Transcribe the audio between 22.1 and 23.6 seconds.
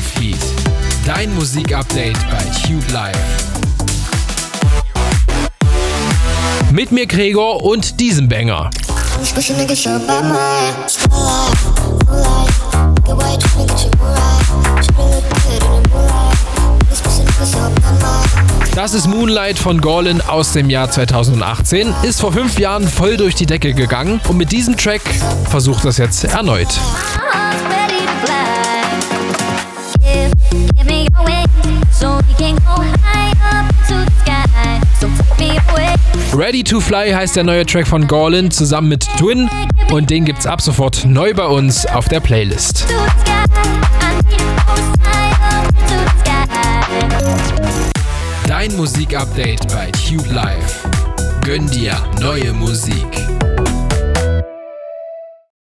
vor fünf Jahren voll durch die